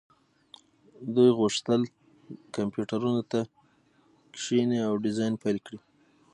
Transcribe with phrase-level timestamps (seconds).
[1.15, 1.81] دوی غوښتل
[2.55, 3.39] کمپیوټرونو ته
[4.33, 5.79] کښیني او ډیزاین پیل کړي